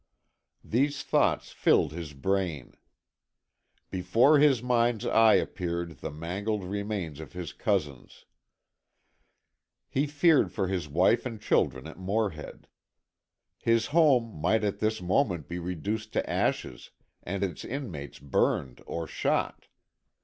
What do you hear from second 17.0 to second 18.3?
and its inmates